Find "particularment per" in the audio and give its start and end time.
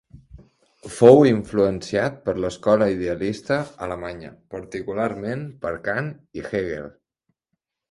4.57-5.77